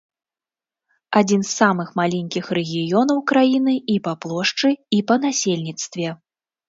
[1.19, 4.69] Адзін з самых маленькіх рэгіёнаў краіны і па плошчы,
[5.01, 6.07] і па насельніцтве.